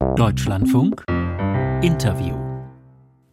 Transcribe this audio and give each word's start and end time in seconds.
Deutschlandfunk. 0.00 1.04
Interview 1.82 2.39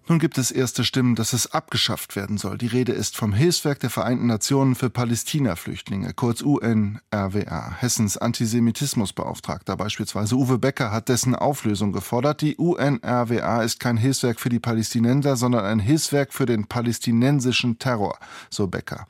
nun 0.10 0.20
gibt 0.20 0.38
es 0.38 0.52
erste 0.52 0.84
Stimmen, 0.84 1.16
dass 1.16 1.34
es 1.34 1.52
abgeschafft 1.52 2.16
werden 2.16 2.38
soll. 2.38 2.58
Die 2.58 2.68
Rede 2.68 2.92
ist 2.92 3.18
vom 3.18 3.34
Hilfswerk 3.34 3.80
der 3.80 3.90
Vereinten 3.90 4.28
Nationen 4.28 4.76
für 4.76 4.90
Palästina-Flüchtlinge, 4.90 6.14
kurz 6.14 6.42
UNRWA. 6.42 7.76
Hessens 7.80 8.18
Antisemitismusbeauftragter 8.18 9.76
beispielsweise 9.76 10.36
Uwe 10.36 10.58
Becker 10.58 10.92
hat 10.92 11.10
dessen 11.10 11.36
Auflösung 11.36 11.92
gefordert. 11.92 12.42
Die 12.42 12.56
UNRWA 12.56 13.64
ist 13.64 13.80
kein 13.80 13.98
Hilfswerk 13.98 14.40
für 14.40 14.50
die 14.50 14.60
Palästinenser, 14.60 15.36
sondern 15.36 15.66
ein 15.66 15.80
Hilfswerk 15.80 16.34
für 16.34 16.46
den 16.46 16.68
palästinensischen 16.68 17.78
Terror, 17.78 18.18
so 18.50 18.68
Becker. 18.68 19.08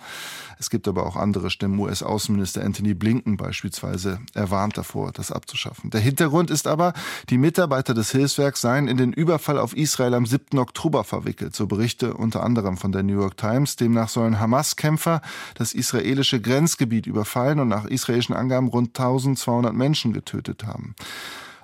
Es 0.60 0.70
gibt 0.70 0.88
aber 0.88 1.06
auch 1.06 1.16
andere 1.16 1.52
Stimmen. 1.52 1.80
US-Außenminister 1.80 2.64
Anthony 2.64 2.94
Blinken 2.94 3.38
beispielsweise 3.38 4.20
erwarnt 4.34 4.78
davor, 4.78 5.12
das 5.12 5.32
abzuschaffen. 5.32 5.92
Der 5.92 6.02
Hintergrund 6.02 6.50
ist 6.50 6.66
aber, 6.66 6.94
die 7.30 7.38
Mitarbeiter 7.38 7.94
des 7.94 8.12
Hilfswerks 8.12 8.62
seien 8.62 8.88
in 8.88 8.98
den 8.98 9.14
Überfall 9.14 9.60
auf 9.60 9.76
Israel 9.78 10.16
am 10.16 10.26
7. 10.26 10.58
Oktober 10.58 10.87
verwickelt, 10.90 11.56
so 11.56 11.68
Berichte 11.68 12.14
unter 12.14 12.44
anderem 12.44 12.78
von 12.78 12.92
der 12.92 13.04
New 13.04 13.20
York 13.20 13.38
Times. 13.38 13.76
Demnach 13.76 14.10
sollen 14.10 14.40
Hamas-Kämpfer 14.40 15.22
das 15.56 15.74
israelische 15.74 16.42
Grenzgebiet 16.42 17.06
überfallen 17.06 17.60
und 17.60 17.68
nach 17.68 17.86
israelischen 17.86 18.36
Angaben 18.36 18.68
rund 18.68 18.90
1200 18.90 19.74
Menschen 19.74 20.14
getötet 20.14 20.66
haben 20.66 20.96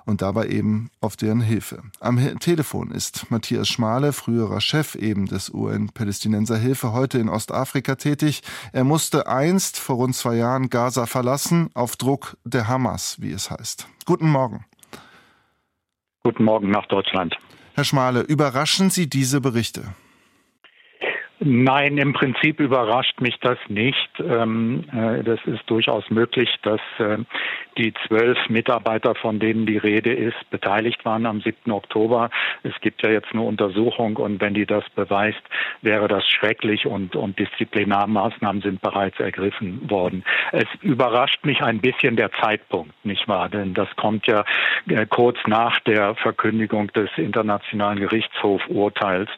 und 0.06 0.22
dabei 0.22 0.48
eben 0.48 0.90
auf 1.00 1.16
deren 1.16 1.40
Hilfe. 1.40 1.82
Am 2.00 2.18
Telefon 2.38 2.90
ist 2.90 3.30
Matthias 3.30 3.68
Schmale, 3.68 4.12
früherer 4.12 4.60
Chef 4.60 4.94
eben 4.94 5.26
des 5.26 5.52
UN-Palästinenser 5.52 6.56
Hilfe, 6.56 6.92
heute 6.92 7.18
in 7.18 7.28
Ostafrika 7.28 7.94
tätig. 7.94 8.42
Er 8.72 8.84
musste 8.84 9.26
einst 9.26 9.78
vor 9.78 9.96
rund 9.96 10.14
zwei 10.14 10.36
Jahren 10.36 10.68
Gaza 10.68 11.06
verlassen, 11.06 11.70
auf 11.74 11.96
Druck 11.96 12.36
der 12.44 12.68
Hamas, 12.68 13.20
wie 13.20 13.32
es 13.32 13.50
heißt. 13.50 13.88
Guten 14.04 14.28
Morgen. 14.28 14.64
Guten 16.22 16.44
Morgen 16.44 16.70
nach 16.70 16.86
Deutschland. 16.86 17.36
Herr 17.76 17.82
Schmale, 17.82 18.20
überraschen 18.20 18.88
Sie 18.88 19.08
diese 19.08 19.40
Berichte? 19.40 19.82
Nein, 21.46 21.98
im 21.98 22.14
Prinzip 22.14 22.58
überrascht 22.58 23.20
mich 23.20 23.38
das 23.40 23.58
nicht. 23.68 24.08
Ähm, 24.18 24.84
äh, 24.90 25.22
das 25.22 25.38
ist 25.44 25.60
durchaus 25.66 26.08
möglich, 26.08 26.48
dass 26.62 26.80
äh, 26.98 27.18
die 27.76 27.92
zwölf 28.06 28.38
Mitarbeiter, 28.48 29.14
von 29.14 29.40
denen 29.40 29.66
die 29.66 29.76
Rede 29.76 30.10
ist, 30.10 30.38
beteiligt 30.48 31.04
waren 31.04 31.26
am 31.26 31.42
7. 31.42 31.70
Oktober. 31.70 32.30
Es 32.62 32.72
gibt 32.80 33.02
ja 33.02 33.10
jetzt 33.10 33.28
eine 33.32 33.42
Untersuchung 33.42 34.16
und 34.16 34.40
wenn 34.40 34.54
die 34.54 34.64
das 34.64 34.84
beweist, 34.94 35.42
wäre 35.82 36.08
das 36.08 36.26
schrecklich 36.26 36.86
und, 36.86 37.14
und 37.14 37.38
Disziplinarmaßnahmen 37.38 38.62
sind 38.62 38.80
bereits 38.80 39.20
ergriffen 39.20 39.90
worden. 39.90 40.24
Es 40.52 40.68
überrascht 40.80 41.44
mich 41.44 41.60
ein 41.60 41.80
bisschen 41.80 42.16
der 42.16 42.32
Zeitpunkt, 42.32 43.04
nicht 43.04 43.28
wahr? 43.28 43.50
Denn 43.50 43.74
das 43.74 43.88
kommt 43.96 44.26
ja 44.26 44.46
äh, 44.88 45.04
kurz 45.04 45.36
nach 45.46 45.78
der 45.80 46.14
Verkündigung 46.14 46.90
des 46.94 47.10
Internationalen 47.18 47.98
Gerichtshofurteils 47.98 49.28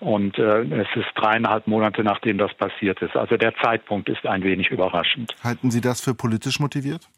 und 0.00 0.38
es 0.38 0.88
ist 0.96 1.08
dreieinhalb 1.14 1.53
dreieinhalb 1.54 1.66
Monate 1.66 2.02
nachdem 2.02 2.38
das 2.38 2.52
passiert 2.54 3.00
ist. 3.02 3.16
Also 3.16 3.36
der 3.36 3.54
Zeitpunkt 3.56 4.08
ist 4.08 4.26
ein 4.26 4.42
wenig 4.42 4.70
überraschend. 4.70 5.34
Halten 5.42 5.70
Sie 5.70 5.80
das 5.80 6.00
für 6.00 6.14
politisch 6.14 6.60
motiviert? 6.60 7.08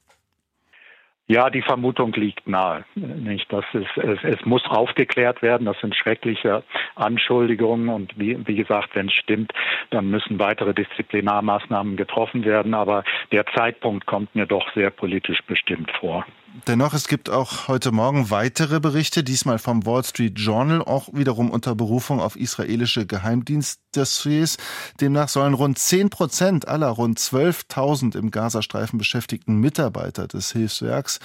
Ja, 1.29 1.51
die 1.51 1.63
Vermutung 1.63 2.13
liegt 2.13 2.47
nahe. 2.47 2.85
Nicht, 2.95 3.53
dass 3.53 3.65
es, 3.73 3.87
es, 3.97 4.19
es 4.23 4.45
muss 4.45 4.65
aufgeklärt 4.67 5.43
werden. 5.43 5.65
Das 5.65 5.77
sind 5.81 5.97
schreckliche 5.97 6.63
Anschuldigungen 6.95 7.89
und 7.89 8.17
wie, 8.17 8.39
wie 8.47 8.55
gesagt, 8.55 8.91
wenn 8.95 9.09
es 9.09 9.15
stimmt, 9.15 9.53
dann 9.91 10.09
müssen 10.09 10.39
weitere 10.39 10.73
Disziplinarmaßnahmen 10.73 11.97
getroffen 11.97 12.45
werden. 12.45 12.75
Aber 12.75 13.03
der 13.33 13.45
Zeitpunkt 13.57 14.07
kommt 14.07 14.37
mir 14.37 14.47
doch 14.47 14.73
sehr 14.75 14.91
politisch 14.91 15.41
bestimmt 15.49 15.91
vor. 15.99 16.25
Dennoch, 16.67 16.95
es 16.95 17.07
gibt 17.09 17.29
auch 17.29 17.69
heute 17.69 17.93
Morgen 17.93 18.31
weitere 18.31 18.81
Berichte, 18.81 19.23
diesmal 19.23 19.59
vom 19.59 19.85
Wall 19.85 20.05
Street 20.05 20.39
Journal, 20.39 20.83
auch 20.83 21.09
wiederum 21.13 21.51
unter 21.51 21.75
Berufung 21.75 22.21
auf 22.21 22.37
israelische 22.37 23.07
Geheimdienstdossiers. 23.07 24.57
Demnach 25.01 25.29
sollen 25.29 25.55
rund 25.55 25.79
10 25.79 26.11
Prozent 26.11 26.69
aller 26.69 26.89
rund 26.89 27.19
12.000 27.19 28.17
im 28.17 28.31
Gazastreifen 28.31 28.99
beschäftigten 28.99 29.61
Mitarbeiter 29.61 30.27
des 30.27 30.53
Hilfswerks 30.53 31.21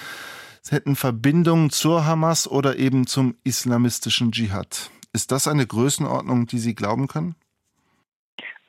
hätten 0.70 0.96
Verbindungen 0.96 1.70
zur 1.70 2.06
Hamas 2.06 2.46
oder 2.46 2.78
eben 2.78 3.06
zum 3.06 3.34
islamistischen 3.44 4.32
Dschihad. 4.32 4.90
Ist 5.12 5.32
das 5.32 5.48
eine 5.48 5.66
Größenordnung, 5.66 6.46
die 6.46 6.58
Sie 6.58 6.74
glauben 6.74 7.08
können? 7.08 7.34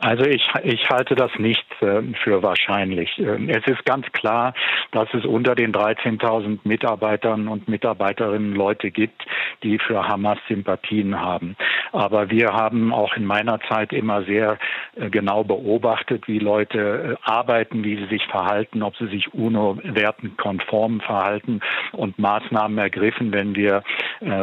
Also 0.04 0.26
ich, 0.26 0.46
ich 0.64 0.90
halte 0.90 1.16
das 1.16 1.32
nicht 1.38 1.66
äh, 1.82 2.02
für 2.22 2.44
wahrscheinlich. 2.44 3.18
Ähm, 3.20 3.48
es 3.48 3.66
ist 3.68 3.86
ganz 3.86 4.06
klar, 4.12 4.54
dass 4.92 5.08
es 5.14 5.24
unter 5.24 5.56
den 5.56 5.72
13.000 5.72 6.60
Mitarbeitern 6.66 7.48
und 7.48 7.70
Mitarbeiterinnen 7.70 8.54
Leute 8.54 8.92
gibt, 8.92 9.26
die 9.64 9.80
für 9.80 10.06
Hamas 10.06 10.40
Sympathien 10.50 11.22
haben. 11.22 11.56
Aber 11.94 12.30
wir 12.30 12.52
haben 12.52 12.94
auch 12.94 13.16
in 13.16 13.24
meiner 13.24 13.62
Zeit 13.62 13.94
immer 13.94 14.24
sehr 14.24 14.58
äh, 14.98 15.10
genau 15.10 15.46
beobachtet, 15.46 16.28
wie 16.28 16.40
Leute 16.40 17.18
äh, 17.24 17.30
arbeiten, 17.30 17.86
wie 17.86 17.96
sie 17.96 18.08
sich 18.08 18.26
verhalten, 18.28 18.84
ob 18.84 18.98
sie 18.98 19.08
sich 19.08 19.34
UNO-Werten 19.34 20.36
konform 20.36 21.00
verhalten 21.00 21.62
und 21.94 22.20
Maßnahmen 22.20 22.78
ergriffen, 22.78 23.32
wenn 23.32 23.56
wir 23.56 23.84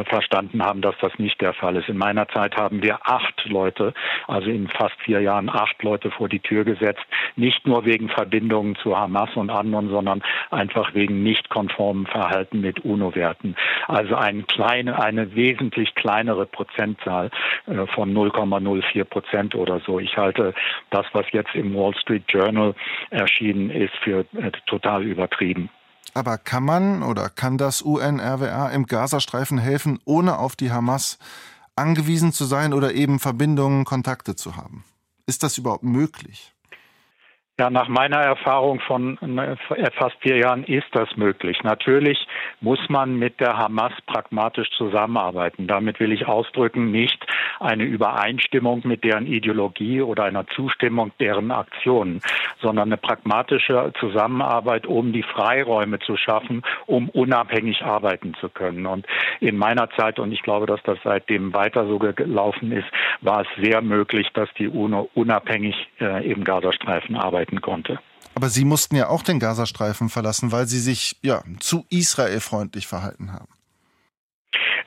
verstanden 0.04 0.62
haben, 0.62 0.80
dass 0.80 0.94
das 1.00 1.18
nicht 1.18 1.40
der 1.40 1.52
Fall 1.52 1.76
ist. 1.76 1.88
In 1.88 1.96
meiner 1.96 2.28
Zeit 2.28 2.56
haben 2.56 2.82
wir 2.82 2.98
acht 3.02 3.44
Leute, 3.46 3.94
also 4.26 4.50
in 4.50 4.68
fast 4.68 4.94
vier 5.02 5.20
Jahren 5.20 5.48
acht 5.48 5.82
Leute 5.82 6.10
vor 6.10 6.28
die 6.28 6.40
Tür 6.40 6.64
gesetzt, 6.64 7.04
nicht 7.36 7.66
nur 7.66 7.84
wegen 7.84 8.08
Verbindungen 8.08 8.76
zu 8.76 8.96
Hamas 8.96 9.30
und 9.36 9.50
anderen, 9.50 9.88
sondern 9.88 10.22
einfach 10.50 10.94
wegen 10.94 11.22
nicht 11.22 11.48
konformen 11.50 12.06
Verhalten 12.06 12.60
mit 12.60 12.84
UNO-Werten. 12.84 13.56
Also 13.88 14.14
eine 14.16 14.42
kleine, 14.44 15.02
eine 15.02 15.34
wesentlich 15.34 15.94
kleinere 15.94 16.46
Prozentzahl 16.46 17.30
äh, 17.66 17.86
von 17.94 18.14
0,04 18.14 19.04
Prozent 19.04 19.54
oder 19.54 19.80
so. 19.80 19.98
Ich 19.98 20.16
halte 20.16 20.54
das, 20.90 21.06
was 21.12 21.26
jetzt 21.32 21.54
im 21.54 21.74
Wall 21.74 21.94
Street 21.94 22.24
Journal 22.28 22.74
erschienen 23.10 23.70
ist, 23.70 23.94
für 24.02 24.20
äh, 24.36 24.50
total 24.66 25.02
übertrieben. 25.02 25.70
Aber 26.14 26.38
kann 26.38 26.64
man 26.64 27.02
oder 27.02 27.28
kann 27.28 27.58
das 27.58 27.82
UNRWA 27.82 28.68
im 28.70 28.86
Gazastreifen 28.86 29.58
helfen, 29.58 30.00
ohne 30.04 30.38
auf 30.38 30.56
die 30.56 30.72
Hamas 30.72 31.18
angewiesen 31.76 32.32
zu 32.32 32.44
sein 32.44 32.72
oder 32.72 32.94
eben 32.94 33.18
Verbindungen, 33.18 33.84
Kontakte 33.84 34.36
zu 34.36 34.56
haben? 34.56 34.84
Ist 35.26 35.42
das 35.42 35.58
überhaupt 35.58 35.84
möglich? 35.84 36.52
Ja, 37.60 37.68
nach 37.68 37.88
meiner 37.88 38.16
Erfahrung 38.16 38.80
von 38.80 39.18
äh, 39.18 39.54
fast 39.98 40.16
vier 40.20 40.38
Jahren 40.38 40.64
ist 40.64 40.86
das 40.92 41.14
möglich. 41.16 41.62
Natürlich 41.62 42.26
muss 42.62 42.78
man 42.88 43.16
mit 43.16 43.38
der 43.38 43.58
Hamas 43.58 43.92
pragmatisch 44.06 44.70
zusammenarbeiten. 44.78 45.66
Damit 45.66 46.00
will 46.00 46.10
ich 46.10 46.26
ausdrücken, 46.26 46.90
nicht 46.90 47.22
eine 47.60 47.84
Übereinstimmung 47.84 48.82
mit 48.84 49.04
deren 49.04 49.26
Ideologie 49.26 50.00
oder 50.02 50.24
einer 50.24 50.46
Zustimmung 50.48 51.12
deren 51.20 51.50
Aktionen, 51.50 52.20
sondern 52.60 52.88
eine 52.88 52.96
pragmatische 52.96 53.92
Zusammenarbeit, 54.00 54.86
um 54.86 55.12
die 55.12 55.22
Freiräume 55.22 55.98
zu 56.00 56.16
schaffen, 56.16 56.62
um 56.86 57.08
unabhängig 57.10 57.82
arbeiten 57.82 58.34
zu 58.40 58.48
können. 58.48 58.86
Und 58.86 59.06
in 59.40 59.56
meiner 59.56 59.90
Zeit, 59.90 60.18
und 60.18 60.32
ich 60.32 60.42
glaube, 60.42 60.66
dass 60.66 60.82
das 60.84 60.98
seitdem 61.04 61.52
weiter 61.52 61.86
so 61.86 61.98
gelaufen 61.98 62.72
ist, 62.72 62.88
war 63.20 63.42
es 63.42 63.48
sehr 63.62 63.82
möglich, 63.82 64.28
dass 64.34 64.48
die 64.58 64.68
UNO 64.68 65.10
unabhängig 65.14 65.76
äh, 66.00 66.30
im 66.30 66.44
Gazastreifen 66.44 67.16
arbeiten 67.16 67.60
konnte. 67.60 67.98
Aber 68.34 68.48
Sie 68.48 68.64
mussten 68.64 68.96
ja 68.96 69.08
auch 69.08 69.22
den 69.22 69.38
Gazastreifen 69.38 70.08
verlassen, 70.08 70.52
weil 70.52 70.66
Sie 70.66 70.78
sich 70.78 71.16
ja 71.22 71.42
zu 71.58 71.84
Israel 71.90 72.40
freundlich 72.40 72.86
verhalten 72.86 73.32
haben. 73.32 73.48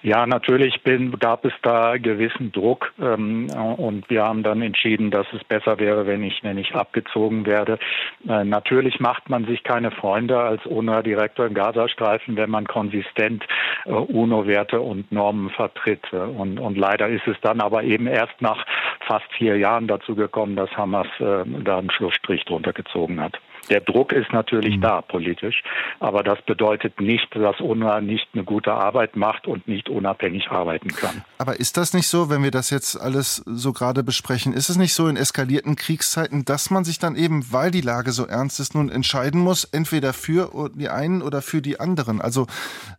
Ja, 0.03 0.27
natürlich 0.27 0.83
bin, 0.83 1.17
gab 1.17 1.45
es 1.45 1.53
da 1.61 1.95
gewissen 1.95 2.51
Druck 2.51 2.91
ähm, 3.01 3.47
und 3.77 4.09
wir 4.09 4.23
haben 4.23 4.43
dann 4.43 4.61
entschieden, 4.61 5.11
dass 5.11 5.25
es 5.31 5.41
besser 5.45 5.79
wäre, 5.79 6.05
wenn 6.05 6.23
ich, 6.23 6.43
wenn 6.43 6.57
ich 6.57 6.75
abgezogen 6.75 7.45
werde. 7.45 7.79
Äh, 8.27 8.43
natürlich 8.43 8.99
macht 8.99 9.29
man 9.29 9.45
sich 9.45 9.63
keine 9.63 9.91
Freunde 9.91 10.37
als 10.37 10.65
UNRWA-Direktor 10.65 11.45
im 11.45 11.53
Gazastreifen, 11.53 12.35
wenn 12.35 12.49
man 12.49 12.67
konsistent 12.67 13.45
äh, 13.85 13.91
UNO-Werte 13.91 14.81
und 14.81 15.09
Normen 15.09 15.49
vertritt. 15.51 16.11
Und, 16.11 16.59
und 16.59 16.77
leider 16.77 17.07
ist 17.07 17.25
es 17.25 17.37
dann 17.41 17.61
aber 17.61 17.83
eben 17.83 18.07
erst 18.07 18.41
nach 18.41 18.65
fast 19.07 19.31
vier 19.37 19.57
Jahren 19.57 19.87
dazu 19.87 20.15
gekommen, 20.15 20.57
dass 20.57 20.69
Hamas 20.75 21.07
äh, 21.19 21.45
da 21.63 21.77
einen 21.77 21.91
Schlussstrich 21.91 22.43
drunter 22.43 22.73
gezogen 22.73 23.21
hat. 23.21 23.39
Der 23.69 23.79
Druck 23.79 24.11
ist 24.11 24.31
natürlich 24.33 24.77
mhm. 24.77 24.81
da 24.81 25.01
politisch, 25.01 25.63
aber 25.99 26.23
das 26.23 26.41
bedeutet 26.41 26.99
nicht, 26.99 27.27
dass 27.35 27.59
UNRWA 27.59 28.01
nicht 28.01 28.27
eine 28.33 28.43
gute 28.43 28.73
Arbeit 28.73 29.15
macht 29.15 29.47
und 29.47 29.67
nicht 29.67 29.89
unabhängig 29.89 30.49
arbeiten 30.49 30.89
kann. 30.89 31.23
Aber 31.37 31.59
ist 31.59 31.77
das 31.77 31.93
nicht 31.93 32.07
so, 32.07 32.29
wenn 32.29 32.43
wir 32.43 32.51
das 32.51 32.69
jetzt 32.69 32.99
alles 32.99 33.37
so 33.45 33.73
gerade 33.73 34.03
besprechen, 34.03 34.53
ist 34.53 34.69
es 34.69 34.77
nicht 34.77 34.93
so 34.93 35.07
in 35.07 35.17
eskalierten 35.17 35.75
Kriegszeiten, 35.75 36.45
dass 36.45 36.71
man 36.71 36.83
sich 36.83 36.99
dann 36.99 37.15
eben, 37.15 37.51
weil 37.51 37.71
die 37.71 37.81
Lage 37.81 38.11
so 38.11 38.25
ernst 38.25 38.59
ist, 38.59 38.75
nun 38.75 38.89
entscheiden 38.89 39.39
muss, 39.39 39.63
entweder 39.65 40.13
für 40.13 40.69
die 40.75 40.89
einen 40.89 41.21
oder 41.21 41.41
für 41.41 41.61
die 41.61 41.79
anderen? 41.79 42.21
Also 42.21 42.47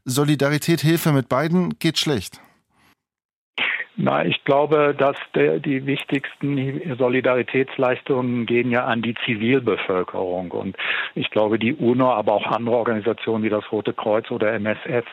Solidarität, 0.05 0.81
Hilfe 0.81 1.13
mit 1.13 1.29
beiden 1.29 1.79
geht 1.79 1.99
schlecht. 1.99 2.41
Na, 3.97 4.25
ich 4.25 4.43
glaube, 4.43 4.93
dass 4.99 5.17
der, 5.37 5.61
die 5.61 5.87
wichtigsten 5.87 6.97
Solidaritätsleistungen 6.99 8.45
gehen 8.45 8.73
ja 8.73 8.87
an 8.87 9.03
die 9.03 9.15
Zivilbevölkerung. 9.25 10.51
Und 10.51 10.77
ich 11.15 11.31
glaube, 11.31 11.61
die 11.61 11.75
UNO, 11.75 12.11
aber 12.11 12.33
auch 12.33 12.47
andere 12.47 12.77
Organisationen 12.77 13.45
wie 13.45 13.51
das 13.51 13.71
Rote 13.71 13.93
Kreuz 13.93 14.33
oder 14.33 14.53
MSF 14.55 15.05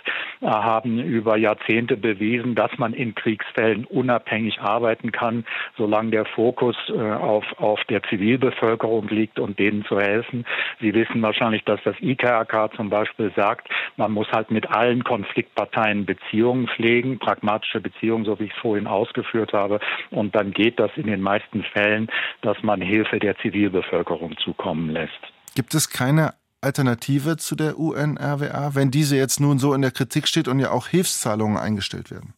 äh, 0.41 0.47
haben 0.47 0.97
über 0.97 1.37
Jahrzehnte 1.37 1.95
bewiesen, 1.95 2.55
dass 2.55 2.75
man 2.79 2.93
in 2.93 3.13
Kriegsfällen 3.13 3.85
unabhängig 3.85 4.59
arbeiten 4.61 5.11
kann, 5.11 5.45
solange 5.77 6.09
der 6.09 6.25
Fokus 6.25 6.75
äh, 6.89 6.99
auf, 6.99 7.45
auf 7.59 7.83
der 7.83 8.01
Zivilbevölkerung 8.03 9.09
liegt 9.09 9.37
und 9.37 9.59
denen 9.59 9.85
zu 9.85 9.99
helfen. 9.99 10.43
Sie 10.79 10.95
wissen 10.95 11.21
wahrscheinlich, 11.21 11.63
dass 11.65 11.79
das 11.83 11.95
IKRK 12.01 12.73
zum 12.75 12.89
Beispiel 12.89 13.31
sagt, 13.35 13.69
man 13.97 14.11
muss 14.11 14.31
halt 14.31 14.49
mit 14.49 14.71
allen 14.71 15.03
Konfliktparteien 15.03 16.07
Beziehungen 16.07 16.67
pflegen, 16.67 17.19
pragmatische 17.19 17.79
Beziehungen, 17.79 18.25
so 18.25 18.39
wie 18.39 18.45
ich 18.45 18.53
es 18.55 18.70
vorhin 18.71 18.87
ausgeführt 18.87 19.51
habe. 19.51 19.79
Und 20.11 20.33
dann 20.33 20.51
geht 20.51 20.79
das 20.79 20.91
in 20.95 21.07
den 21.07 21.21
meisten 21.21 21.63
Fällen, 21.73 22.09
dass 22.41 22.57
man 22.63 22.79
Hilfe 22.79 23.19
der 23.19 23.37
Zivilbevölkerung 23.39 24.37
zukommen 24.37 24.89
lässt. 24.89 25.19
Gibt 25.55 25.73
es 25.73 25.89
keine 25.89 26.33
Alternative 26.61 27.35
zu 27.35 27.55
der 27.55 27.77
UNRWA, 27.77 28.75
wenn 28.75 28.89
diese 28.89 29.17
jetzt 29.17 29.41
nun 29.41 29.59
so 29.59 29.73
in 29.73 29.81
der 29.81 29.91
Kritik 29.91 30.27
steht 30.27 30.47
und 30.47 30.59
ja 30.59 30.71
auch 30.71 30.87
Hilfszahlungen 30.87 31.57
eingestellt 31.57 32.11
werden? 32.11 32.33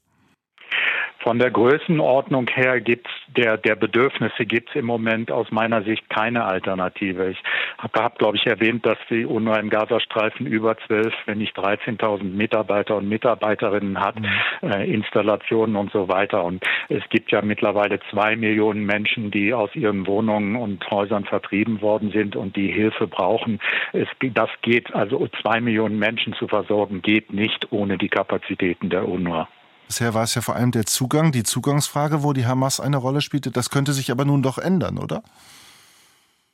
Von 1.24 1.40
der 1.40 1.52
Größenordnung 1.52 2.50
her 2.50 2.82
gibt's 2.82 3.10
der, 3.38 3.58
der 3.58 3.76
Bedürfnisse 3.76 4.46
gibt 4.46 4.70
es 4.70 4.76
im 4.76 4.86
Moment 4.86 5.32
aus 5.32 5.50
meiner 5.52 5.82
Sicht 5.84 6.10
keine 6.10 6.44
Alternative. 6.44 7.30
Ich 7.30 7.42
habe, 7.78 8.04
hab, 8.04 8.20
glaube 8.20 8.36
ich, 8.36 8.46
erwähnt, 8.46 8.86
dass 8.86 8.98
die 9.10 9.26
UNO 9.26 9.56
im 9.56 9.70
Gazastreifen 9.70 10.46
über 10.46 10.78
12, 10.86 11.14
wenn 11.26 11.38
nicht 11.38 11.58
13.000 11.58 12.24
Mitarbeiter 12.24 12.98
und 12.98 13.08
Mitarbeiterinnen 13.08 14.02
hat, 14.02 14.20
mhm. 14.20 14.28
äh, 14.70 14.84
Installationen 14.94 15.78
und 15.78 15.94
so 15.94 16.10
weiter. 16.10 16.44
Und 16.44 16.62
es 16.90 17.04
gibt 17.10 17.32
ja 17.32 17.42
mittlerweile 17.42 18.02
zwei 18.12 18.36
Millionen 18.36 18.86
Menschen, 18.86 19.32
die 19.32 19.54
aus 19.54 19.74
ihren 19.76 20.06
Wohnungen 20.06 20.58
und 20.58 20.86
Häusern 20.92 21.24
vertrieben 21.24 21.82
worden 21.82 22.12
sind 22.12 22.36
und 22.36 22.58
die 22.58 22.70
Hilfe 22.70 23.08
brauchen. 23.08 23.60
Es, 23.94 24.10
das 24.20 24.50
geht, 24.62 24.94
also 24.94 25.26
zwei 25.42 25.62
Millionen 25.62 25.98
Menschen 25.98 26.34
zu 26.34 26.50
versorgen, 26.50 27.02
geht 27.02 27.32
nicht 27.32 27.72
ohne 27.72 27.98
die 27.98 28.10
Kapazitäten 28.10 28.90
der 28.90 29.08
UNO. 29.08 29.48
Bisher 29.94 30.16
war 30.16 30.24
es 30.24 30.34
ja 30.34 30.42
vor 30.42 30.56
allem 30.56 30.72
der 30.72 30.88
Zugang, 30.88 31.32
die 31.32 31.44
Zugangsfrage, 31.44 32.24
wo 32.24 32.34
die 32.34 32.48
Hamas 32.48 32.80
eine 32.80 32.98
Rolle 32.98 33.22
spielte. 33.22 33.52
Das 33.52 33.70
könnte 33.70 33.94
sich 33.94 34.10
aber 34.10 34.26
nun 34.26 34.42
doch 34.42 34.58
ändern, 34.58 34.98
oder? 34.98 35.22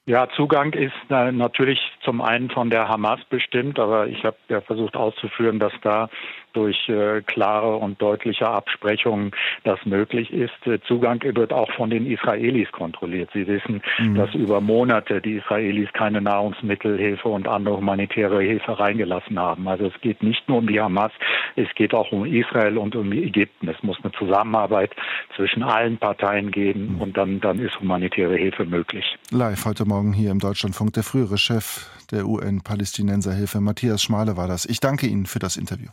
Ja, 0.05 0.27
Zugang 0.35 0.73
ist 0.73 0.91
äh, 1.09 1.31
natürlich 1.31 1.79
zum 2.03 2.19
einen 2.19 2.49
von 2.49 2.69
der 2.69 2.89
Hamas 2.89 3.21
bestimmt, 3.29 3.79
aber 3.79 4.07
ich 4.07 4.25
habe 4.25 4.35
ja 4.49 4.59
versucht 4.59 4.97
auszuführen, 4.97 5.57
dass 5.57 5.71
da 5.83 6.09
durch 6.53 6.89
äh, 6.89 7.21
klare 7.21 7.75
und 7.77 8.01
deutliche 8.01 8.47
Absprechungen 8.47 9.31
das 9.63 9.79
möglich 9.85 10.31
ist. 10.31 10.65
Äh, 10.65 10.79
Zugang 10.87 11.21
wird 11.23 11.53
auch 11.53 11.71
von 11.73 11.89
den 11.89 12.05
Israelis 12.05 12.71
kontrolliert. 12.71 13.29
Sie 13.33 13.47
wissen, 13.47 13.81
mhm. 13.99 14.15
dass 14.15 14.33
über 14.33 14.61
Monate 14.61 15.21
die 15.21 15.37
Israelis 15.37 15.89
keine 15.93 16.21
Nahrungsmittelhilfe 16.21 17.29
und 17.29 17.47
andere 17.47 17.77
humanitäre 17.77 18.41
Hilfe 18.41 18.79
reingelassen 18.79 19.39
haben. 19.39 19.67
Also 19.67 19.85
es 19.85 20.01
geht 20.01 20.23
nicht 20.23 20.47
nur 20.49 20.59
um 20.59 20.67
die 20.67 20.79
Hamas, 20.79 21.11
es 21.55 21.67
geht 21.75 21.93
auch 21.93 22.11
um 22.11 22.25
Israel 22.25 22.77
und 22.77 22.95
um 22.95 23.11
Ägypten. 23.11 23.67
Es 23.67 23.81
muss 23.83 23.97
eine 24.03 24.11
Zusammenarbeit 24.13 24.91
zwischen 25.35 25.63
allen 25.63 25.97
Parteien 25.97 26.51
geben 26.51 26.95
mhm. 26.95 27.01
und 27.01 27.17
dann, 27.17 27.39
dann 27.39 27.59
ist 27.59 27.79
humanitäre 27.79 28.35
Hilfe 28.35 28.65
möglich. 28.65 29.05
Live 29.31 29.65
heute 29.65 29.85
Morgen 29.85 29.99
Morgen 29.99 30.13
hier 30.13 30.31
im 30.31 30.39
Deutschlandfunk 30.39 30.93
der 30.93 31.03
frühere 31.03 31.37
Chef 31.37 31.87
der 32.09 32.25
UN-Palästinenserhilfe, 32.25 33.59
Matthias 33.59 34.01
Schmale, 34.01 34.37
war 34.37 34.47
das. 34.47 34.65
Ich 34.65 34.79
danke 34.79 35.07
Ihnen 35.07 35.25
für 35.25 35.39
das 35.39 35.57
Interview. 35.57 35.89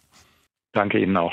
Danke 0.77 0.99
Ihnen 0.99 1.17
auch. 1.17 1.33